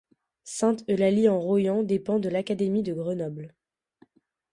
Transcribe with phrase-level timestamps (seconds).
[0.45, 3.53] Sainte-Eulalie-en-Royans dépend de l'académie de Grenoble.